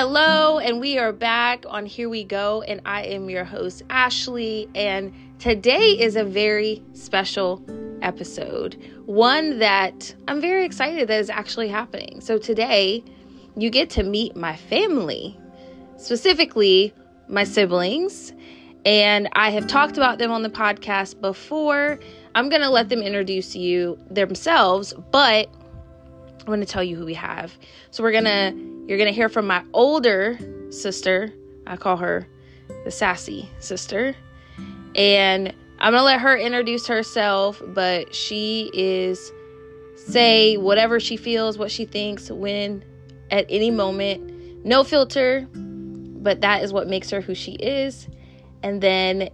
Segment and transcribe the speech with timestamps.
[0.00, 4.68] Hello, and we are back on Here We Go, and I am your host, Ashley.
[4.72, 7.60] And today is a very special
[8.00, 12.20] episode, one that I'm very excited that is actually happening.
[12.20, 13.02] So, today
[13.56, 15.36] you get to meet my family,
[15.96, 16.94] specifically
[17.26, 18.32] my siblings,
[18.84, 21.98] and I have talked about them on the podcast before.
[22.36, 25.48] I'm going to let them introduce you themselves, but
[26.38, 27.52] I'm going to tell you who we have.
[27.90, 30.38] So, we're going to you're going to hear from my older
[30.70, 31.30] sister.
[31.66, 32.26] I call her
[32.84, 34.16] the sassy sister.
[34.94, 39.30] And I'm going to let her introduce herself, but she is
[39.94, 42.82] say whatever she feels, what she thinks, when,
[43.30, 44.64] at any moment.
[44.64, 48.08] No filter, but that is what makes her who she is.
[48.62, 49.28] And then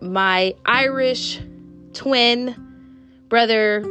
[0.00, 1.40] my Irish
[1.94, 2.54] twin
[3.28, 3.82] brother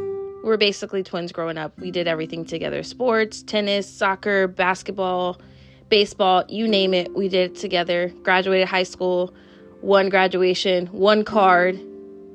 [0.42, 1.78] we are basically twins growing up.
[1.78, 5.40] We did everything together sports, tennis, soccer, basketball,
[5.88, 7.14] baseball, you name it.
[7.14, 8.12] We did it together.
[8.22, 9.34] Graduated high school,
[9.80, 11.80] one graduation, one card,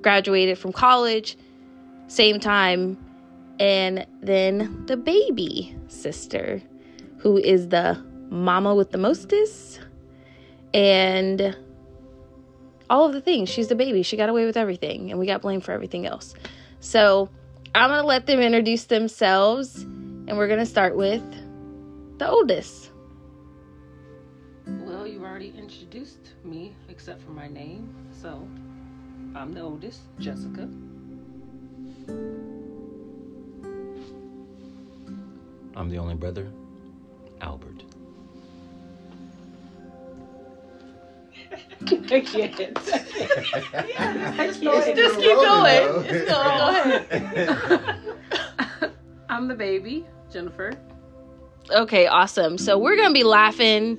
[0.02, 1.38] graduated from college,
[2.08, 2.98] same time.
[3.60, 6.62] And then the baby sister,
[7.18, 7.98] who is the
[8.30, 9.80] mama with the mostest.
[10.74, 11.56] And
[12.90, 13.50] all of the things.
[13.50, 14.04] She's the baby.
[14.04, 16.34] She got away with everything, and we got blamed for everything else.
[16.80, 17.30] So,
[17.76, 21.22] I'm going to let them introduce themselves, and we're going to start with
[22.18, 22.90] the oldest.
[24.66, 27.94] Well, you've already introduced me, except for my name.
[28.22, 28.48] So,
[29.36, 30.70] I'm the oldest, Jessica.
[35.76, 36.50] I'm the only brother,
[37.42, 37.75] Albert.
[41.92, 42.80] I can't.
[44.40, 44.96] I can't.
[44.96, 46.04] Just keep going.
[46.08, 47.96] Just go, go ahead.
[49.30, 50.74] I'm the baby, Jennifer.
[51.72, 52.58] Okay, awesome.
[52.58, 53.98] So we're gonna be laughing,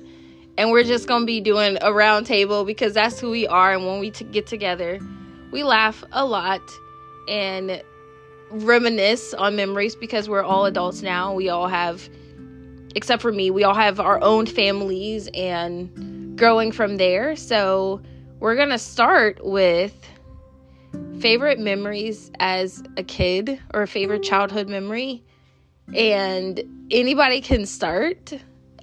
[0.57, 3.73] and we're just gonna be doing a round table because that's who we are.
[3.73, 4.99] And when we t- get together,
[5.51, 6.61] we laugh a lot
[7.27, 7.81] and
[8.49, 11.33] reminisce on memories because we're all adults now.
[11.33, 12.09] We all have,
[12.95, 15.91] except for me, we all have our own families and
[16.37, 17.35] growing from there.
[17.35, 18.01] So,
[18.39, 19.93] we're going to start with
[21.19, 25.23] favorite memories as a kid or a favorite childhood memory.
[25.93, 26.61] And
[26.91, 28.33] anybody can start.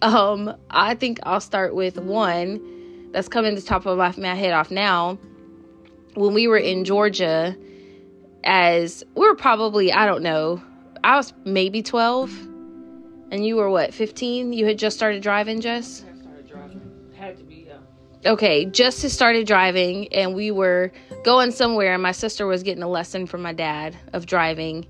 [0.03, 4.34] Um, I think I'll start with one that's coming to the top of my, my
[4.34, 5.19] head off now.
[6.14, 7.56] When we were in Georgia,
[8.43, 10.62] as we were probably, I don't know,
[11.03, 12.31] I was maybe 12,
[13.31, 14.53] and you were what, 15?
[14.53, 16.04] You had just started driving, Jess?
[18.26, 20.92] Okay, just started driving and we were
[21.24, 21.94] going somewhere.
[21.94, 24.86] And my sister was getting a lesson from my dad of driving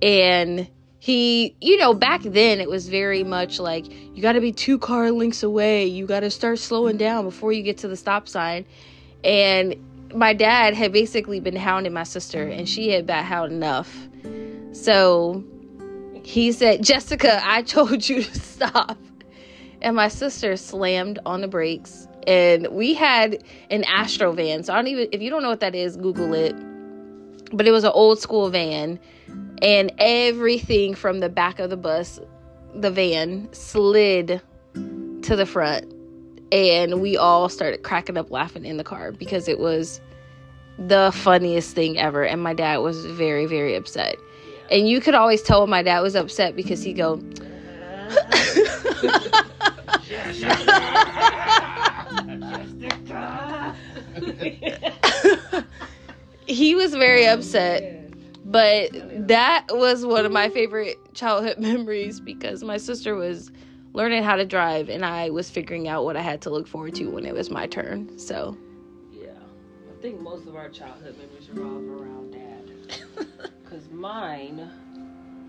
[0.00, 0.68] and
[1.00, 4.78] he you know back then it was very much like you got to be two
[4.78, 5.86] car lengths away.
[5.86, 8.64] You got to start slowing down before you get to the stop sign.
[9.24, 9.76] And
[10.14, 14.08] my dad had basically been hounding my sister and she had about had enough.
[14.72, 15.44] So
[16.24, 18.98] he said jessica i told you to stop
[19.82, 24.62] and my sister slammed on the brakes and we had an Astro van.
[24.62, 26.54] So I don't even if you don't know what that is, Google it.
[27.52, 29.00] But it was an old school van,
[29.62, 32.20] and everything from the back of the bus,
[32.74, 34.42] the van, slid
[34.74, 35.90] to the front,
[36.52, 40.02] and we all started cracking up laughing in the car because it was
[40.78, 42.22] the funniest thing ever.
[42.22, 44.16] And my dad was very, very upset.
[44.70, 47.22] And you could always tell when my dad was upset because he'd go.
[56.46, 57.94] he was very upset.
[58.44, 58.90] But
[59.28, 63.52] that was one of my favorite childhood memories because my sister was
[63.92, 66.94] learning how to drive and I was figuring out what I had to look forward
[66.96, 68.18] to when it was my turn.
[68.18, 68.56] So,
[69.12, 69.30] yeah.
[69.30, 72.72] I think most of our childhood memories revolve around dad.
[73.68, 74.70] Cuz mine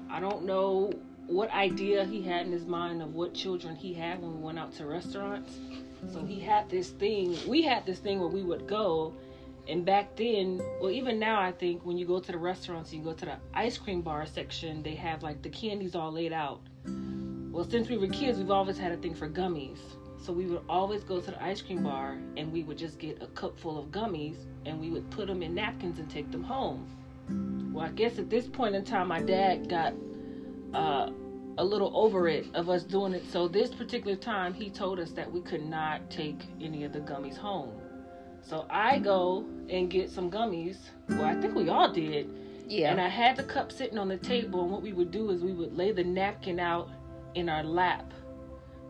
[0.10, 0.92] I don't know
[1.30, 4.60] what idea he had in his mind of what children he had when we went
[4.60, 5.54] out to restaurants.
[6.12, 9.14] So he had this thing, we had this thing where we would go
[9.70, 13.04] and back then, well, even now, I think when you go to the restaurants, you
[13.04, 16.62] go to the ice cream bar section, they have like the candies all laid out.
[17.52, 19.78] Well, since we were kids, we've always had a thing for gummies.
[20.24, 23.22] So we would always go to the ice cream bar and we would just get
[23.22, 26.44] a cup full of gummies and we would put them in napkins and take them
[26.44, 27.72] home.
[27.72, 29.94] Well, I guess at this point in time, my dad got
[30.74, 31.10] uh,
[31.58, 33.24] a little over it of us doing it.
[33.32, 37.02] So this particular time, he told us that we could not take any of the
[37.02, 37.72] gummies home.
[38.42, 40.78] So I go and get some gummies.
[41.10, 42.30] Well, I think we all did.
[42.68, 42.92] Yeah.
[42.92, 45.42] And I had the cup sitting on the table, and what we would do is
[45.42, 46.90] we would lay the napkin out
[47.36, 48.14] in our lap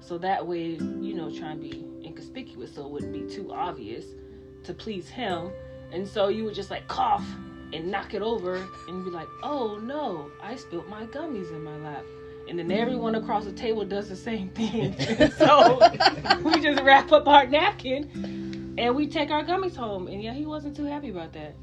[0.02, 4.06] So that way, you know, trying to be inconspicuous so it wouldn't be too obvious
[4.64, 5.52] to please him.
[5.92, 7.26] And so you would just like cough
[7.74, 11.77] and knock it over and be like, oh no, I spilled my gummies in my
[11.77, 12.06] lap.
[12.48, 14.95] And then everyone across the table does the same thing.
[15.38, 15.80] so
[16.44, 20.07] we just wrap up our napkin and we take our gummies home.
[20.07, 21.56] And yeah, he wasn't too happy about that.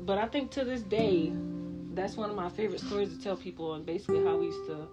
[0.00, 1.32] But I think to this day,
[1.94, 4.86] that's one of my favorite stories to tell people and basically how we used to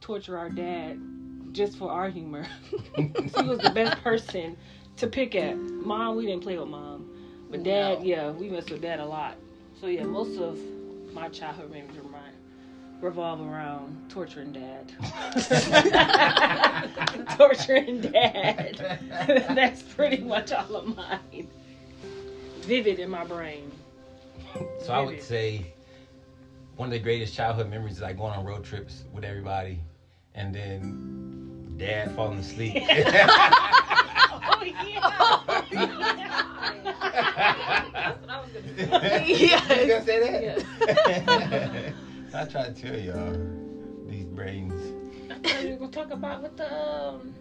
[0.00, 1.00] torture our dad
[1.52, 2.46] just for our humor.
[2.96, 3.12] he
[3.42, 4.56] was the best person
[4.96, 5.56] to pick at.
[5.56, 7.08] Mom, we didn't play with mom.
[7.50, 8.04] But dad, No.
[8.04, 9.36] yeah, we messed with dad a lot.
[9.82, 10.56] So yeah, most of
[11.12, 12.34] my childhood memories of mine
[13.00, 14.92] revolve around torturing dad.
[17.36, 19.00] torturing dad.
[19.56, 21.48] That's pretty much all of mine.
[22.60, 23.72] Vivid in my brain.
[24.86, 25.66] So I would say
[26.76, 29.80] one of the greatest childhood memories is like going on road trips with everybody,
[30.36, 32.84] and then dad falling asleep.
[32.84, 32.86] Oh
[34.64, 34.78] yeah.
[37.92, 38.41] That's what I was gonna say.
[38.54, 39.28] Yes.
[39.28, 40.42] You gonna say that?
[40.42, 41.94] Yes.
[42.34, 43.36] I try to tell y'all
[44.06, 44.72] these brains,
[45.30, 47.34] I thought you were gonna talk about with the um,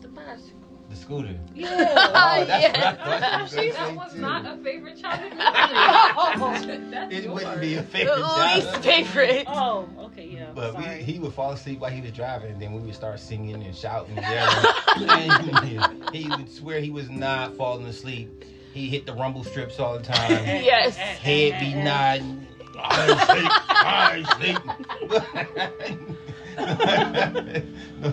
[0.00, 0.58] the bicycle.
[0.88, 1.38] the scooter.
[1.54, 1.68] Yeah.
[2.14, 2.72] Oh, that's Yeah.
[2.72, 4.20] what I thought you were Actually, gonna that was too.
[4.20, 6.88] not a favorite childhood memory.
[6.90, 7.34] That's It yours.
[7.34, 9.44] wouldn't be a favorite Least favorite.
[9.48, 10.50] Oh, okay, yeah.
[10.54, 13.18] But we, he would fall asleep while he was driving, and then we would start
[13.20, 14.66] singing and shouting and yelling.
[15.10, 18.44] and he would swear he was not falling asleep.
[18.72, 20.30] He hit the rumble strips all the time.
[20.64, 20.96] Yes.
[20.96, 22.46] Head be nodding.
[22.84, 23.50] I sleep.
[23.68, 24.58] I sleep.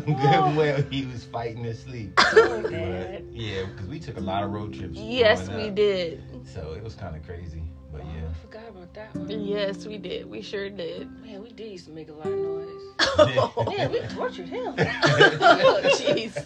[0.05, 2.11] Good well, he was fighting his sleep.
[2.17, 3.25] Oh, But, Dad.
[3.31, 4.97] yeah, because we took a lot of road trips.
[4.97, 6.23] Yes, we up, did.
[6.45, 7.63] So it was kind of crazy.
[7.91, 8.27] But Oh, yeah.
[8.29, 9.29] I forgot about that one.
[9.41, 10.29] Yes, we did.
[10.29, 11.09] We sure did.
[11.23, 12.67] Man, we did used to make a lot of noise.
[12.99, 14.75] Oh, Yeah, we tortured him.
[14.77, 16.45] Oh, jeez.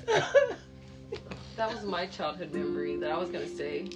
[1.55, 3.87] That was my childhood memory that I was gonna say.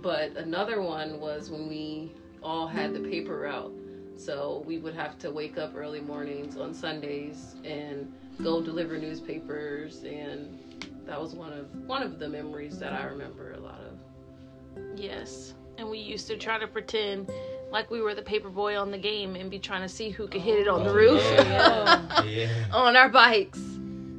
[0.00, 2.12] But another one was when we
[2.42, 3.72] all had the paper route.
[4.16, 8.12] So we would have to wake up early mornings on Sundays and
[8.42, 10.58] go deliver newspapers and
[11.06, 14.98] that was one of one of the memories that I remember a lot of.
[14.98, 15.54] Yes.
[15.78, 17.30] And we used to try to pretend
[17.70, 20.28] like we were the paper boy on the game and be trying to see who
[20.28, 22.22] could hit it on the Oh, roof Yeah.
[22.24, 22.48] yeah.
[22.72, 23.60] on our bikes.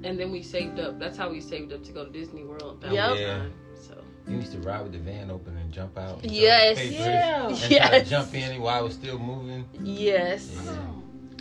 [0.03, 0.09] Mm-hmm.
[0.11, 0.99] And then we saved up.
[0.99, 2.81] That's how we saved up to go to Disney World.
[2.81, 3.09] That Yep.
[3.11, 3.37] one Yeah.
[3.37, 3.53] time.
[3.75, 6.21] So You used to ride with the van open and jump out.
[6.23, 6.83] and Yes.
[6.91, 7.47] Yeah.
[7.47, 9.65] And try to jump in while it was still moving.
[9.81, 10.51] Yes.
[10.65, 10.75] Yeah.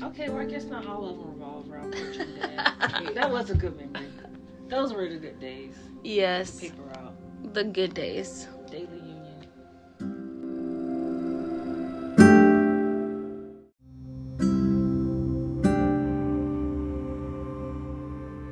[0.02, 3.10] Oh, okay, well, I guess not all of them revolve around torturing dad.
[3.14, 4.08] that was a good memory.
[4.68, 5.74] Those were the good days.
[6.02, 6.60] Yes.
[6.60, 7.14] Paper out.
[7.54, 8.48] The good days.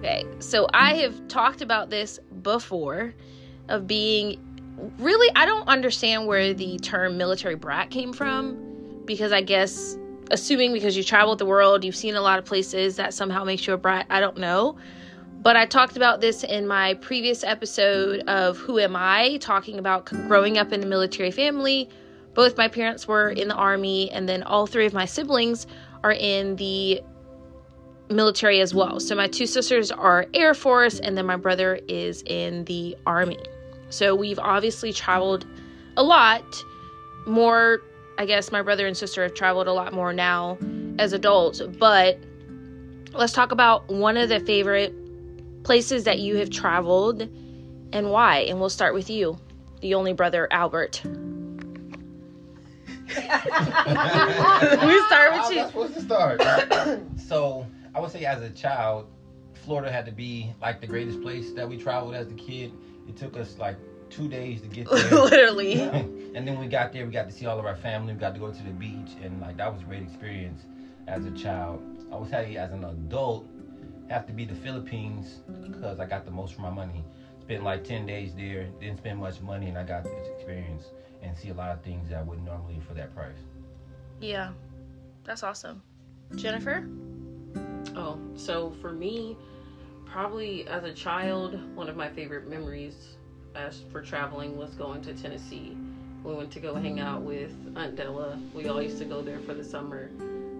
[0.00, 3.14] Okay, so I have talked about this before
[3.68, 4.40] of being
[4.98, 9.98] really, I don't understand where the term military brat came from because I guess,
[10.30, 13.66] assuming because you traveled the world, you've seen a lot of places, that somehow makes
[13.66, 14.06] you a brat.
[14.08, 14.78] I don't know.
[15.42, 20.06] But I talked about this in my previous episode of Who Am I, talking about
[20.06, 21.90] growing up in a military family.
[22.32, 25.66] Both my parents were in the army, and then all three of my siblings
[26.02, 27.02] are in the
[28.10, 29.00] military as well.
[29.00, 33.38] So my two sisters are Air Force, and then my brother is in the Army.
[33.90, 35.46] So we've obviously traveled
[35.96, 36.44] a lot
[37.26, 37.80] more.
[38.18, 40.58] I guess my brother and sister have traveled a lot more now
[40.98, 41.60] as adults.
[41.60, 42.18] But
[43.12, 44.94] let's talk about one of the favorite
[45.62, 47.22] places that you have traveled
[47.92, 48.40] and why.
[48.40, 49.38] And we'll start with you,
[49.80, 51.02] the only brother, Albert.
[53.10, 55.66] we start with was I you.
[55.66, 56.40] supposed to start?
[57.26, 59.08] so I would say as a child,
[59.64, 62.72] Florida had to be like the greatest place that we traveled as a kid.
[63.08, 63.76] It took us like
[64.10, 65.10] two days to get there.
[65.10, 65.80] Literally.
[66.34, 68.12] and then we got there, we got to see all of our family.
[68.12, 70.62] We got to go to the beach, and like that was a great experience
[71.06, 71.82] as a child.
[72.12, 73.46] I would say as an adult,
[74.08, 77.04] have to be the Philippines because I got the most for my money.
[77.42, 80.84] Spent like ten days there, didn't spend much money, and I got this experience
[81.22, 83.38] and see a lot of things that I wouldn't normally for that price.
[84.20, 84.50] Yeah,
[85.24, 85.82] that's awesome.
[86.36, 86.88] Jennifer?
[87.96, 89.36] Oh, so for me,
[90.04, 93.16] probably as a child, one of my favorite memories
[93.54, 95.76] as for traveling was going to Tennessee.
[96.24, 98.38] We went to go hang out with Aunt Della.
[98.54, 100.10] We all used to go there for the summer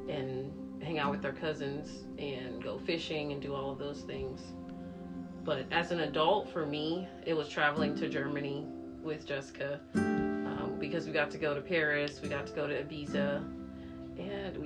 [0.09, 4.41] and hang out with our cousins and go fishing and do all of those things.
[5.45, 8.65] But as an adult, for me, it was traveling to Germany
[9.03, 12.83] with Jessica um, because we got to go to Paris, we got to go to
[12.83, 13.43] Ibiza,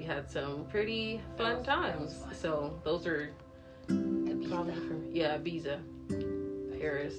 [0.05, 2.15] we had some pretty fun was- times.
[2.15, 2.35] fun.
[2.35, 3.31] So those are
[3.89, 5.81] Probably for yeah, Ibiza,
[6.79, 7.15] Paris,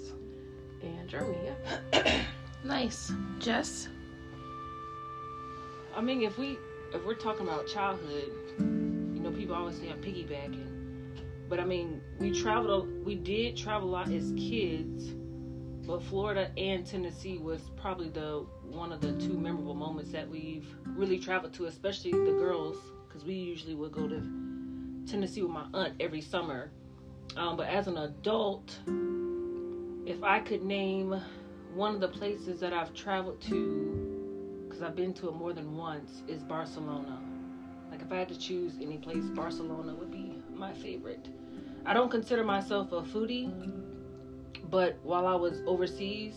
[0.83, 1.37] and Germany.
[1.93, 2.21] Yeah.
[2.63, 3.11] Nice.
[3.37, 3.89] Jess?
[5.95, 6.57] I mean, if we
[6.93, 10.67] if we're talking about childhood, you know, people always say I'm piggybacking,
[11.49, 15.09] but I mean, we traveled, we did travel a lot as kids,
[15.85, 20.67] but Florida and Tennessee was probably the one of the two memorable moments that we've
[20.85, 24.21] really traveled to, especially the girls, because we usually would go to
[25.07, 26.71] Tennessee with my aunt every summer.
[27.37, 28.77] Um, but as an adult,
[30.05, 31.19] if I could name
[31.73, 35.75] one of the places that I've traveled to, because I've been to it more than
[35.75, 37.19] once, is Barcelona.
[37.91, 41.27] Like if I had to choose any place, Barcelona would be my favorite.
[41.85, 43.51] I don't consider myself a foodie,
[44.69, 46.35] but while I was overseas,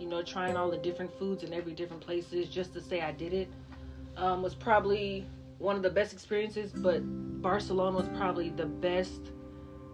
[0.00, 3.12] you know, trying all the different foods in every different places, just to say I
[3.12, 3.48] did it,
[4.16, 5.26] um, was probably
[5.58, 6.72] one of the best experiences.
[6.72, 7.02] But
[7.42, 9.20] Barcelona was probably the best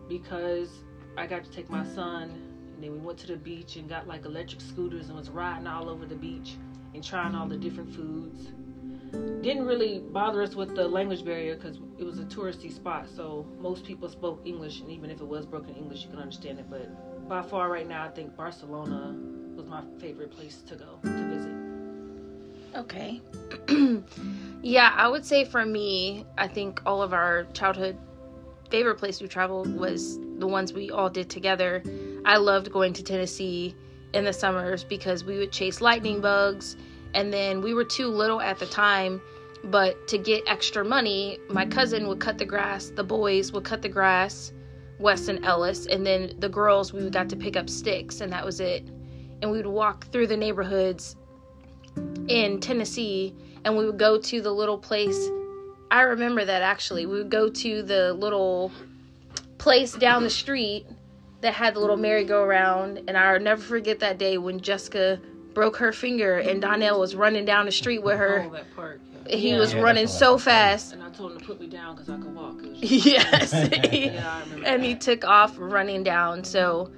[0.08, 0.70] because
[1.16, 2.30] I got to take my son,
[2.74, 5.66] and then we went to the beach and got like electric scooters and was riding
[5.66, 6.56] all over the beach
[6.94, 8.52] and trying all the different foods.
[9.42, 13.46] Didn't really bother us with the language barrier because it was a touristy spot, so
[13.60, 16.66] most people spoke English, and even if it was broken English, you could understand it.
[16.68, 19.16] But by far, right now, I think Barcelona
[19.66, 21.52] was my favorite place to go to visit.
[22.74, 23.20] Okay.
[24.62, 27.96] yeah, I would say for me, I think all of our childhood
[28.70, 31.82] favorite place we traveled was the ones we all did together.
[32.24, 33.74] I loved going to Tennessee
[34.12, 36.76] in the summers because we would chase lightning bugs
[37.14, 39.22] and then we were too little at the time,
[39.64, 43.80] but to get extra money, my cousin would cut the grass, the boys would cut
[43.80, 44.52] the grass,
[44.98, 48.44] Wes and Ellis, and then the girls we got to pick up sticks and that
[48.44, 48.84] was it.
[49.42, 51.16] And we would walk through the neighborhoods
[52.28, 55.28] in Tennessee and we would go to the little place.
[55.90, 57.06] I remember that actually.
[57.06, 58.72] We would go to the little
[59.58, 60.86] place down the street
[61.40, 65.20] that had the little merry-go-round and I'll never forget that day when Jessica
[65.54, 68.44] broke her finger and Donnell was running down the street with her.
[68.48, 69.00] Oh, that part.
[69.28, 69.58] He Yeah.
[69.58, 70.92] was Yeah, running so what fast.
[70.92, 72.56] And I told him to put me down because I could walk.
[72.80, 73.52] Yes.
[73.92, 74.66] yeah, I remember.
[74.66, 76.44] and he took off running down.
[76.44, 76.90] So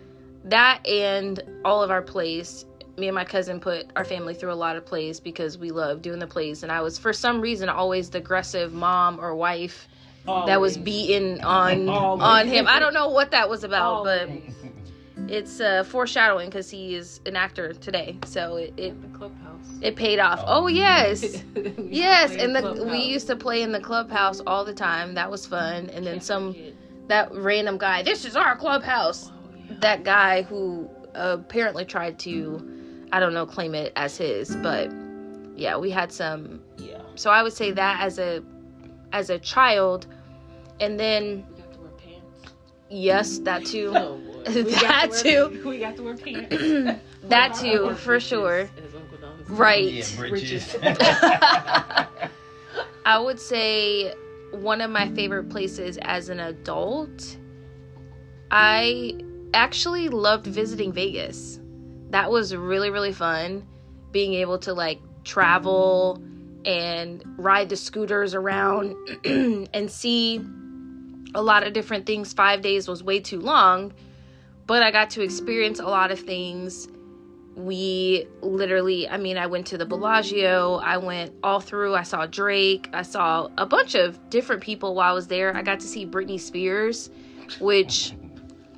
[0.50, 2.64] that and all of our plays,
[2.96, 6.02] me and my cousin put our family through a lot of plays because we love
[6.02, 6.62] doing the plays.
[6.62, 9.88] And I was, for some reason, always the aggressive mom or wife
[10.26, 10.78] that was Always.
[10.78, 12.22] beating on Always.
[12.22, 12.66] on him.
[12.68, 14.28] I don't know what that was about, but
[15.28, 18.18] it's uh, foreshadowing because he is an actor today.
[18.26, 19.78] So it it, The clubhouse.
[19.80, 20.40] it paid off.
[20.46, 20.64] Oh.
[20.64, 21.42] Oh yes.
[21.54, 22.86] We used to Yes, and the clubhouse.
[22.90, 25.14] we used to play in the clubhouse all the time.
[25.14, 25.88] That was fun.
[25.90, 26.56] And then Can't some
[27.08, 28.02] that random guy.
[28.02, 29.32] This is our clubhouse.
[29.68, 29.76] Yeah.
[29.80, 34.54] That guy who apparently tried to, I don't know, claim it as his.
[34.56, 34.90] But
[35.56, 36.60] yeah, we had some.
[36.78, 37.00] Yeah.
[37.16, 38.42] So I would say that as a
[39.12, 40.06] as a child,
[40.80, 42.52] and then We got to wear pants.
[42.90, 43.92] yes, that too.
[43.94, 44.24] Oh, boy.
[44.54, 45.62] We got That to too.
[45.68, 47.00] We got to wear pants.
[47.24, 48.60] that too, for sure.
[48.60, 49.50] As Uncle Don said.
[49.50, 49.84] Right.
[49.92, 50.76] Yeah, bridges.
[53.04, 54.14] I would say
[54.52, 57.36] one of my favorite places as an adult.
[58.50, 59.18] I
[59.54, 61.60] actually loved visiting Vegas.
[62.10, 63.66] That was really, really fun.
[64.12, 66.22] Being able to like travel
[66.64, 70.44] and ride the scooters around and see
[71.34, 72.32] a lot of different things.
[72.32, 73.92] Five days was way too long,
[74.66, 76.88] but I got to experience a lot of things
[77.58, 82.24] we literally i mean i went to the bellagio i went all through i saw
[82.24, 85.86] drake i saw a bunch of different people while i was there i got to
[85.86, 87.10] see britney spears
[87.58, 88.14] which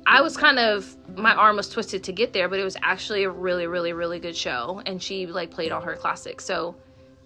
[0.05, 3.23] i was kind of my arm was twisted to get there but it was actually
[3.23, 6.75] a really really really good show and she like played all her classics so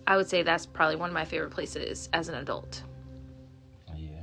[0.08, 2.84] i would say that's probably one of my favorite places as an adult
[3.98, 4.22] yeah.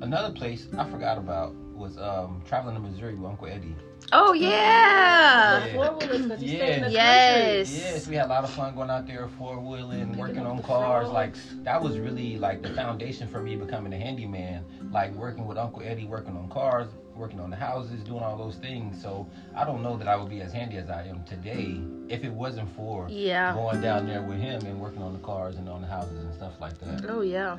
[0.00, 3.74] Another place I forgot about was um, traveling to Missouri with Uncle Eddie.
[4.12, 5.72] oh yeah Yeah.
[5.74, 7.76] Four wheelers because you stay in the Yes.
[7.76, 11.08] Yes, we had a lot of fun going out there, four wheeling, working on cars.
[11.08, 11.34] Like
[11.64, 14.64] that was really like the foundation for me becoming a handyman.
[14.92, 16.88] Like working with Uncle Eddie, working on cars,
[17.18, 19.00] working on the houses, doing all those things.
[19.02, 22.24] So I don't know that I would be as handy as I am today if
[22.24, 25.68] it wasn't for yeah going down there with him and working on the cars and
[25.68, 27.04] on the houses and stuff like that.
[27.10, 27.58] oh yeah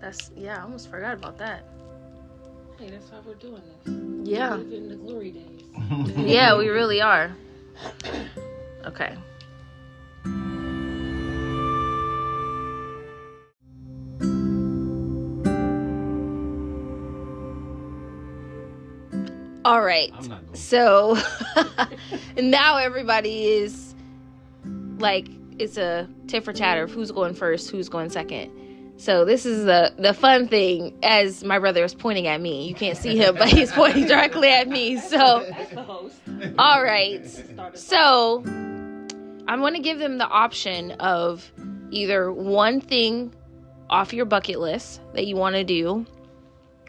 [0.00, 1.64] that's yeah i almost forgot about that
[2.78, 4.28] Hey, that's why we're doing this.
[4.28, 6.16] yeah Live in the glory days.
[6.16, 7.30] Yeah, we really are.
[8.84, 9.14] Okay.
[19.72, 20.12] All right.
[20.14, 20.54] I'm not going.
[20.54, 21.16] So
[22.36, 23.94] now everybody is
[24.98, 28.52] like, it's a tit for tat of who's going first, who's going second.
[28.98, 30.98] So this is the the fun thing.
[31.02, 34.50] As my brother is pointing at me, you can't see him, but he's pointing directly
[34.50, 34.98] at me.
[34.98, 36.16] So, That's the host.
[36.58, 37.24] all right.
[37.74, 41.50] So, I'm going to give them the option of
[41.90, 43.34] either one thing
[43.88, 46.04] off your bucket list that you want to do,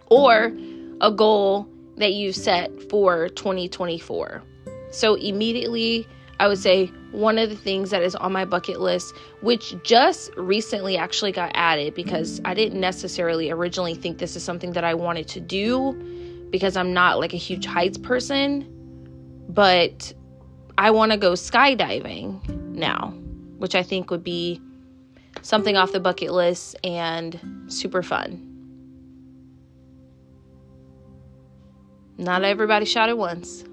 [0.10, 0.52] or
[1.00, 4.44] a goal that you set for 2024.
[4.92, 6.08] So, immediately,
[6.40, 10.36] I would say one of the things that is on my bucket list, which just
[10.36, 14.94] recently actually got added because I didn't necessarily originally think this is something that I
[14.94, 15.94] wanted to do
[16.50, 18.68] because I'm not like a huge heights person,
[19.50, 20.14] but
[20.78, 23.10] I want to go skydiving now,
[23.58, 24.60] which I think would be
[25.42, 28.53] something off the bucket list and super fun.
[32.18, 33.64] Not everybody shot at once.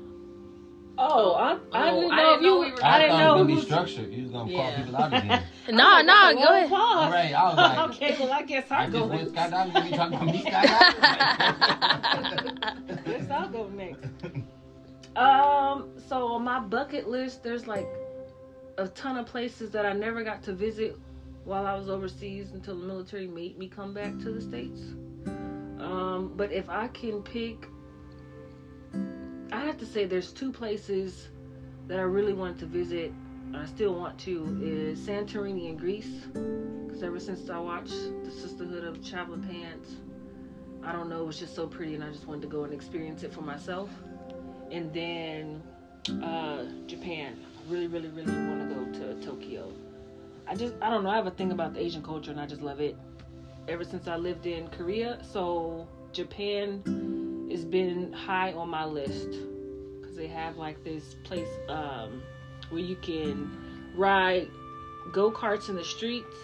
[1.03, 2.47] Oh, I, I Oh, didn't I know didn't if you.
[2.49, 3.65] know we were- I didn't know it was who gonna be was.
[3.65, 4.13] structured.
[4.13, 5.43] You was gonna call people out again.
[5.71, 6.69] No, no, go ahead.
[6.69, 7.05] pause.
[7.05, 9.53] All right, I was like, okay, well, I guess I I'll just go went next.
[9.53, 9.91] skydiving.
[9.91, 13.05] You talking about me skydiving?
[13.07, 14.07] guess I'll go next.
[15.17, 17.89] Um, so on my bucket list, there's like
[18.79, 20.97] a ton of places that I never got to visit
[21.45, 24.81] while I was overseas until the military made me come back to the states.
[25.81, 27.70] Um, but if I can pick, I
[29.71, 31.29] have to say there's two places
[31.87, 33.12] that I really wanted to visit.
[33.47, 36.27] and I still want to is Santorini in Greece.
[36.33, 39.91] Because ever since I watched The Sisterhood of Traveling Pants,
[40.83, 42.73] I don't know, it was just so pretty, and I just wanted to go and
[42.73, 43.91] experience it for myself.
[44.73, 45.62] And then
[46.21, 47.39] uh, Japan.
[47.57, 49.73] I really, really, really want to go to Tokyo.
[50.49, 52.47] I just, I don't know, I have a thing about the Asian culture, and I
[52.47, 52.97] just love it.
[53.69, 59.29] Ever since I lived in Korea, so Japan has been high on my list
[60.21, 62.23] they have like this place um,
[62.69, 63.50] where you can
[63.97, 64.49] ride
[65.13, 66.37] go karts in the streets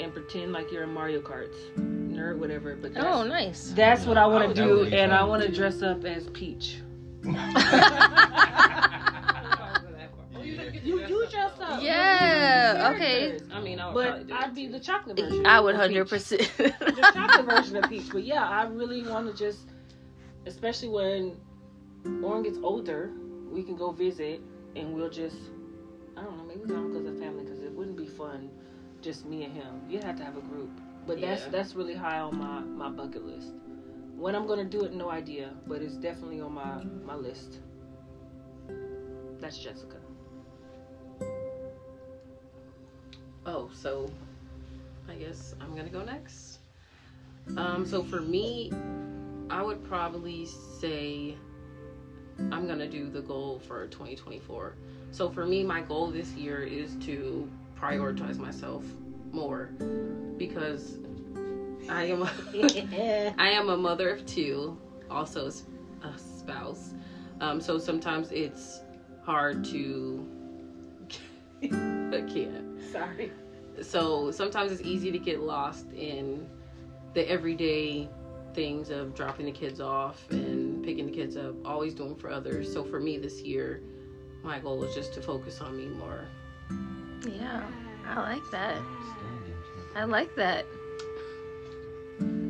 [0.00, 2.74] and pretend like you're in Mario Karts, nerd, whatever.
[2.74, 3.72] But that's, Oh, nice.
[3.76, 6.78] that's what I want to do, would and I want to dress up as Peach.
[10.82, 11.80] You you dress up.
[11.80, 13.38] Yeah, okay.
[13.52, 14.72] I mean, I would But probably do I'd it be too.
[14.72, 15.46] the chocolate version.
[15.46, 16.56] I would 100%.
[16.56, 18.10] the chocolate version of Peach.
[18.10, 19.68] But yeah, I really want to just,
[20.46, 21.36] especially when
[22.22, 23.12] Oren gets older,
[23.50, 24.40] we can go visit
[24.76, 25.36] and we'll just,
[26.16, 28.50] I don't know, maybe we don't go as a family because it wouldn't be fun,
[29.00, 29.82] just me and him.
[29.88, 30.70] You'd have to have a group.
[31.06, 33.52] But that's that's really high on my my bucket list.
[34.16, 37.58] When I'm gonna do it, no idea, but it's definitely on my my list.
[39.40, 39.96] That's Jessica.
[43.44, 44.08] Oh, so
[45.08, 46.60] I guess I'm gonna go next.
[47.56, 48.70] Um, so for me,
[49.50, 51.36] I would probably say
[52.38, 54.74] I'm gonna do the goal for 2024.
[55.10, 58.84] So for me, my goal this year is to prioritize myself
[59.32, 59.70] more
[60.36, 60.98] because
[61.88, 64.78] I am a, I am a mother of two,
[65.10, 65.50] also
[66.02, 66.94] a spouse.
[67.40, 68.80] Um, so sometimes it's
[69.24, 70.26] hard to.
[71.64, 73.30] I can't Sorry.
[73.80, 76.46] so sometimes it's easy to get lost in
[77.14, 78.08] the everyday
[78.52, 82.72] things of dropping the kids off and picking the kids up always doing for others
[82.72, 83.80] so for me this year
[84.42, 86.26] my goal is just to focus on me more
[87.26, 87.62] yeah,
[88.06, 88.82] I like that.
[89.94, 90.66] I like that.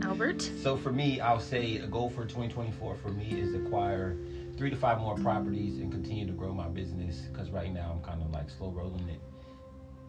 [0.03, 0.43] Albert?
[0.61, 4.17] So for me, I'll say a goal for 2024 for me is acquire
[4.57, 7.21] three to five more properties and continue to grow my business.
[7.33, 9.21] Because right now I'm kind of like slow rolling it,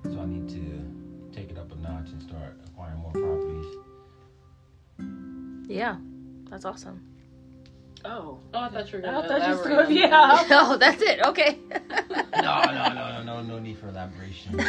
[0.03, 3.65] so I need to take it up a notch and start acquiring more properties.
[5.67, 5.97] Yeah,
[6.49, 7.12] that's awesome.
[8.06, 8.38] Oh.
[8.54, 10.48] oh i thought you were oh, I gonna thought you elaborate was on gonna, yeah.
[10.52, 11.20] oh, that's it.
[11.26, 11.60] Okay.
[12.36, 14.60] No, no, no, no, no, no need for elaboration.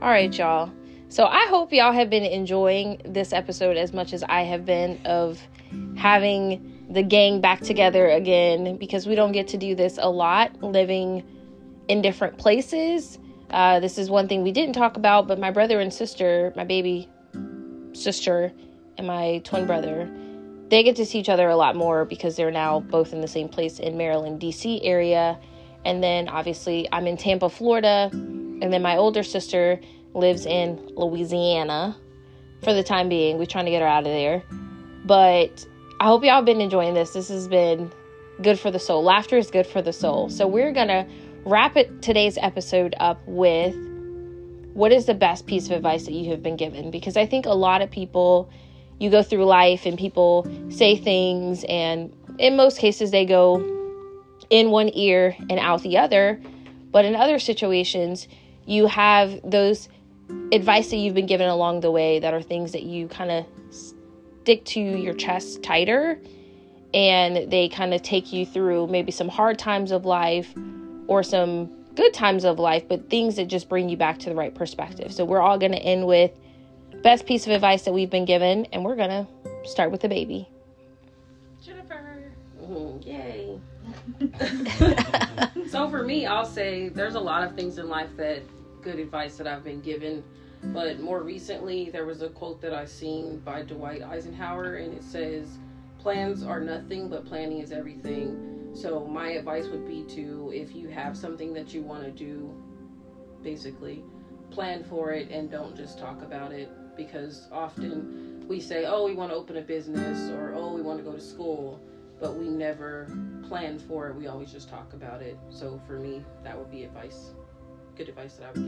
[0.00, 0.70] All right, y'all.
[1.08, 5.00] So I hope y'all have been enjoying this episode as much as I have been
[5.04, 5.40] of
[5.96, 10.62] having the gang back together again because we don't get to do this a lot
[10.62, 11.22] living
[11.88, 13.18] in different places.
[13.50, 16.64] Uh, this is one thing we didn't talk about, but my brother and sister, my
[16.64, 17.08] baby
[17.92, 18.52] sister,
[18.98, 20.10] and my twin brother,
[20.68, 23.28] they get to see each other a lot more because they're now both in the
[23.28, 25.38] same place in Maryland, DC area.
[25.84, 29.80] And then obviously I'm in Tampa, Florida, and then my older sister
[30.14, 31.96] lives in Louisiana
[32.62, 33.38] for the time being.
[33.38, 34.42] We're trying to get her out of there.
[35.04, 35.64] But
[36.00, 37.12] I hope y'all been enjoying this.
[37.12, 37.90] This has been
[38.42, 39.02] good for the soul.
[39.02, 40.28] Laughter is good for the soul.
[40.28, 41.06] So we're going to
[41.48, 43.74] wrap it today's episode up with
[44.74, 47.46] what is the best piece of advice that you have been given because I think
[47.46, 48.50] a lot of people
[49.00, 53.56] you go through life and people say things and in most cases, they go
[54.50, 56.40] in one ear and out the other.
[56.90, 58.28] But in other situations,
[58.64, 59.88] you have those
[60.52, 63.46] advice that you've been given along the way that are things that you kind of
[63.70, 66.18] stick to your chest tighter
[66.94, 70.54] and they kind of take you through maybe some hard times of life
[71.08, 71.66] or some
[71.96, 75.12] good times of life, but things that just bring you back to the right perspective.
[75.12, 76.30] So we're all going to end with
[77.02, 79.26] best piece of advice that we've been given, and we're going to
[79.68, 80.48] start with the baby.
[81.60, 82.32] Jennifer.
[82.62, 83.58] Mm, yay.
[85.68, 88.42] so for me, I'll say there's a lot of things in life that
[88.82, 90.22] good advice that I've been given.
[90.62, 95.04] But more recently, there was a quote that I seen by Dwight Eisenhower, and it
[95.04, 95.58] says,
[95.98, 100.88] "Plans are nothing, but planning is everything." So my advice would be to, if you
[100.88, 102.54] have something that you want to do,
[103.42, 104.04] basically,
[104.50, 106.70] plan for it and don't just talk about it.
[106.96, 110.98] Because often we say, "Oh, we want to open a business," or "Oh, we want
[110.98, 111.80] to go to school,"
[112.20, 113.06] but we never
[113.48, 114.16] plan for it.
[114.16, 115.38] We always just talk about it.
[115.50, 117.32] So for me, that would be advice
[117.98, 118.66] good advice that I would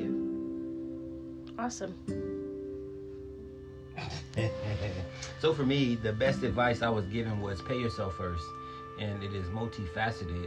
[1.47, 1.59] give.
[1.59, 1.95] Awesome.
[5.41, 8.45] so for me, the best advice I was given was pay yourself first,
[9.01, 10.47] and it is multifaceted.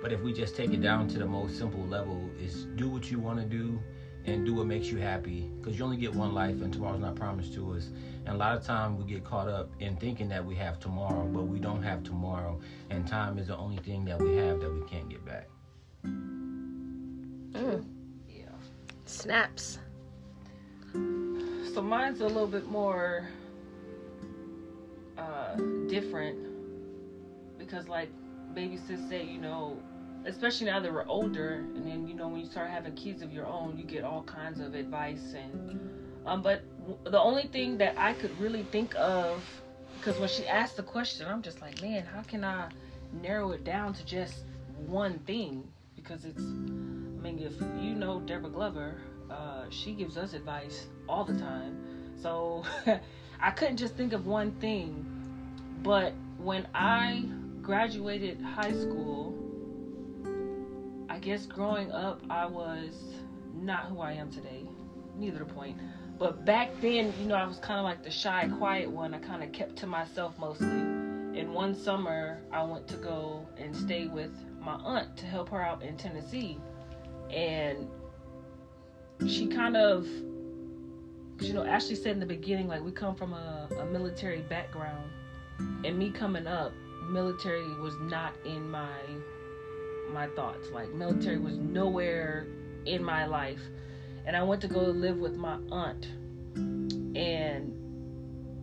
[0.00, 3.10] But if we just take it down to the most simple level, is do what
[3.10, 3.78] you want to do
[4.24, 7.14] and do what makes you happy because you only get one life and tomorrow's not
[7.16, 7.88] promised to us
[8.26, 11.24] and a lot of time we get caught up in thinking that we have tomorrow
[11.24, 14.70] but we don't have tomorrow and time is the only thing that we have that
[14.70, 15.48] we can't get back
[16.04, 17.82] mm
[19.10, 19.78] snaps.
[20.92, 23.28] So mine's a little bit more
[25.18, 25.56] uh,
[25.88, 26.49] different
[27.70, 28.10] because, like
[28.54, 29.80] baby sis said, you know,
[30.26, 33.32] especially now that we're older, and then you know when you start having kids of
[33.32, 35.80] your own, you get all kinds of advice and.
[36.26, 36.62] Um, but
[37.04, 39.42] the only thing that I could really think of,
[39.96, 42.68] because when she asked the question, I'm just like, man, how can I
[43.22, 44.44] narrow it down to just
[44.86, 45.66] one thing?
[45.96, 48.96] Because it's I mean, if you know Deborah Glover,
[49.30, 51.78] uh, she gives us advice all the time.
[52.20, 52.64] So
[53.40, 55.06] I couldn't just think of one thing.
[55.82, 57.24] But when I
[57.62, 59.34] graduated high school,
[61.08, 62.94] I guess growing up, I was
[63.54, 64.64] not who I am today.
[65.16, 65.78] Neither the point.
[66.18, 69.14] But back then, you know, I was kind of like the shy, quiet one.
[69.14, 70.66] I kind of kept to myself mostly.
[70.66, 75.62] And one summer, I went to go and stay with my aunt to help her
[75.62, 76.58] out in Tennessee
[77.32, 77.88] and
[79.26, 80.06] she kind of
[81.40, 85.10] you know ashley said in the beginning like we come from a, a military background
[85.84, 86.72] and me coming up
[87.08, 89.16] military was not in my
[90.06, 92.48] my thoughts like military was nowhere
[92.86, 93.60] in my life
[94.24, 96.06] and i went to go live with my aunt
[97.16, 97.72] and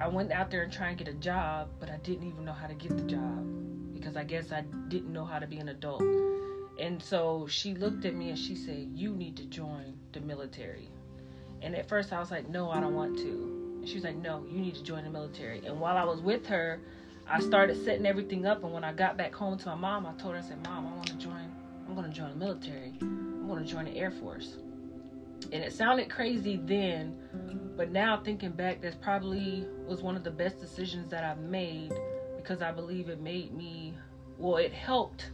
[0.02, 2.54] i went out there and try and get a job but i didn't even know
[2.54, 5.69] how to get the job because i guess i didn't know how to be an
[5.69, 6.04] adult
[6.80, 10.89] and so she looked at me and she said, You need to join the military.
[11.62, 13.78] And at first I was like, No, I don't want to.
[13.80, 15.65] And she was like, No, you need to join the military.
[15.65, 16.80] And while I was with her,
[17.29, 18.63] I started setting everything up.
[18.63, 20.87] And when I got back home to my mom, I told her, I said, Mom,
[20.87, 21.51] I want to join,
[21.87, 22.93] I'm going to join the military.
[23.01, 24.57] I'm going to join the Air Force.
[25.51, 30.31] And it sounded crazy then, but now thinking back, that probably was one of the
[30.31, 31.93] best decisions that I've made
[32.37, 33.93] because I believe it made me,
[34.37, 35.31] well, it helped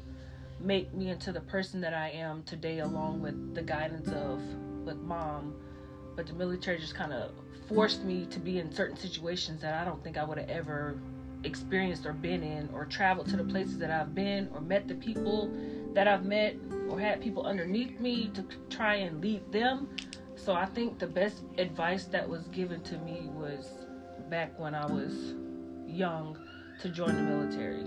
[0.60, 4.42] make me into the person that I am today, along with the guidance of
[4.84, 5.56] with mom.
[6.16, 7.32] But the military just kind of
[7.68, 10.98] forced me to be in certain situations that I don't think I would have ever
[11.44, 14.96] experienced or been in, or traveled to the places that I've been, or met the
[14.96, 15.52] people
[15.94, 16.56] that I've met,
[16.90, 19.90] or had people underneath me to try and lead them.
[20.36, 23.70] So I think the best advice that was given to me was
[24.30, 25.36] back when I was
[25.88, 26.38] young
[26.82, 27.84] to join the military.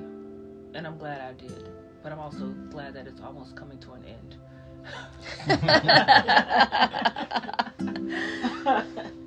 [0.75, 1.69] And I'm glad I did
[2.07, 4.37] but I'm also glad that it's almost coming to an end.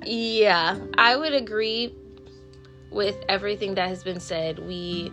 [0.06, 1.94] yeah, I would agree
[2.90, 4.58] with everything that has been said.
[4.58, 5.12] We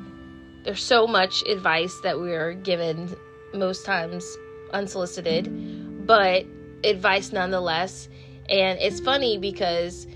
[0.63, 3.16] there's so much advice that we are given
[3.54, 4.38] most times
[4.74, 6.46] unsolicited, but
[6.84, 8.10] advice nonetheless.
[8.50, 10.08] And it's funny because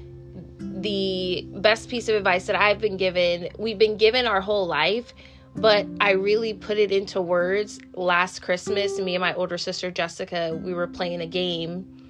[0.59, 5.13] the best piece of advice that I've been given, we've been given our whole life,
[5.55, 8.99] but I really put it into words last Christmas.
[8.99, 12.00] Me and my older sister Jessica, we were playing a game,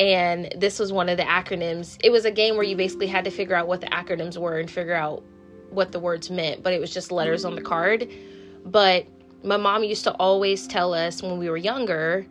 [0.00, 1.98] and this was one of the acronyms.
[2.02, 4.58] It was a game where you basically had to figure out what the acronyms were
[4.58, 5.22] and figure out
[5.68, 8.10] what the words meant, but it was just letters on the card.
[8.64, 9.06] But
[9.44, 12.26] my mom used to always tell us when we were younger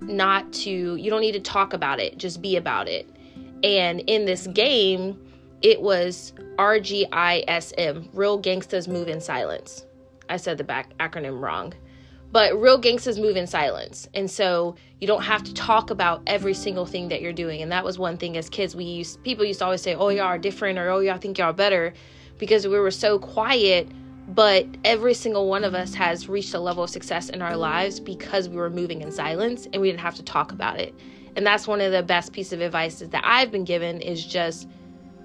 [0.00, 3.08] not to, you don't need to talk about it, just be about it.
[3.62, 5.16] And in this game,
[5.62, 9.86] it was RGISM, Real Gangsters Move in Silence.
[10.28, 11.74] I said the back acronym wrong.
[12.34, 14.08] But real gangsters move in silence.
[14.12, 17.62] And so you don't have to talk about every single thing that you're doing.
[17.62, 20.08] And that was one thing as kids we used people used to always say, Oh,
[20.08, 21.94] y'all are different or oh y'all think y'all better
[22.38, 23.86] because we were so quiet.
[24.26, 28.00] But every single one of us has reached a level of success in our lives
[28.00, 30.92] because we were moving in silence and we didn't have to talk about it.
[31.36, 34.68] And that's one of the best pieces of advice that I've been given is just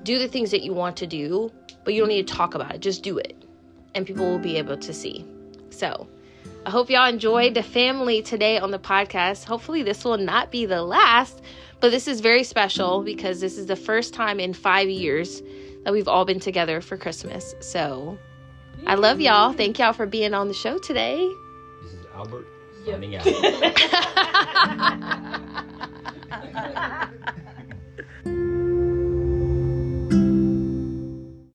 [0.03, 1.51] do the things that you want to do,
[1.83, 2.81] but you don't need to talk about it.
[2.81, 3.45] Just do it.
[3.95, 5.25] And people will be able to see.
[5.71, 6.07] So,
[6.65, 9.45] I hope y'all enjoyed the family today on the podcast.
[9.45, 11.41] Hopefully, this will not be the last,
[11.79, 15.41] but this is very special because this is the first time in five years
[15.83, 17.55] that we've all been together for Christmas.
[17.61, 18.17] So,
[18.85, 19.53] I love y'all.
[19.53, 21.27] Thank y'all for being on the show today.
[21.83, 22.45] This is Albert
[22.85, 22.95] Yep.
[22.95, 23.25] signing out.